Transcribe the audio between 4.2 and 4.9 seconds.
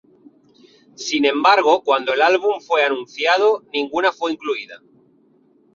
incluida.